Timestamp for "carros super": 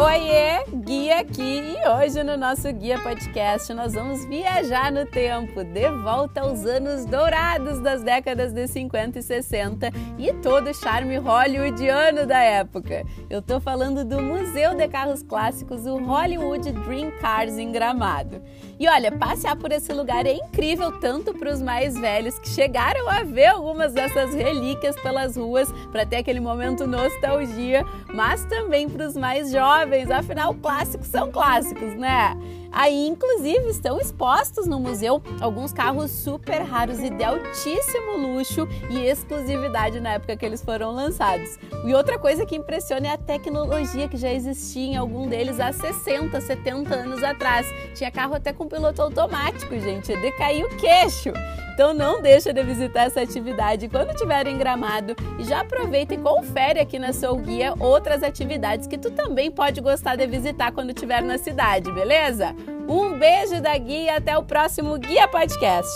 35.72-36.62